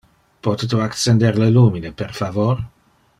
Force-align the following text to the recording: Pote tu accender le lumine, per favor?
Pote 0.45 0.67
tu 0.69 0.79
accender 0.85 1.31
le 1.43 1.51
lumine, 1.57 1.91
per 1.93 2.11
favor? 2.23 2.59